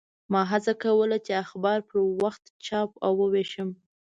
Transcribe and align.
ما 0.31 0.41
هڅه 0.51 0.73
کوله 0.83 1.17
چې 1.25 1.31
اخبار 1.43 1.79
پر 1.87 1.97
وخت 2.21 2.43
چاپ 2.65 2.91
او 3.05 3.11
ووېشم. 3.21 3.69